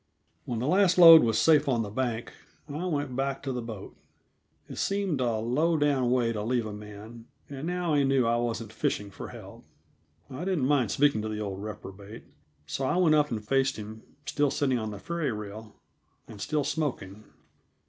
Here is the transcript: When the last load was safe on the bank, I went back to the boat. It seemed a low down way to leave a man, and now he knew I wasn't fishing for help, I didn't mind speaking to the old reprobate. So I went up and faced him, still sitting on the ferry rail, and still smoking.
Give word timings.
When 0.45 0.57
the 0.57 0.65
last 0.65 0.97
load 0.97 1.21
was 1.21 1.37
safe 1.37 1.67
on 1.69 1.83
the 1.83 1.91
bank, 1.91 2.33
I 2.67 2.85
went 2.87 3.15
back 3.15 3.43
to 3.43 3.51
the 3.51 3.61
boat. 3.61 3.95
It 4.67 4.79
seemed 4.79 5.21
a 5.21 5.35
low 5.37 5.77
down 5.77 6.09
way 6.09 6.33
to 6.33 6.41
leave 6.41 6.65
a 6.65 6.73
man, 6.73 7.25
and 7.47 7.67
now 7.67 7.93
he 7.93 8.03
knew 8.03 8.25
I 8.25 8.37
wasn't 8.37 8.73
fishing 8.73 9.11
for 9.11 9.27
help, 9.27 9.63
I 10.27 10.43
didn't 10.43 10.65
mind 10.65 10.89
speaking 10.89 11.21
to 11.21 11.29
the 11.29 11.39
old 11.39 11.61
reprobate. 11.61 12.23
So 12.65 12.83
I 12.85 12.97
went 12.97 13.13
up 13.13 13.29
and 13.29 13.47
faced 13.47 13.77
him, 13.77 14.01
still 14.25 14.49
sitting 14.49 14.79
on 14.79 14.89
the 14.89 14.97
ferry 14.97 15.31
rail, 15.31 15.75
and 16.27 16.41
still 16.41 16.63
smoking. 16.63 17.23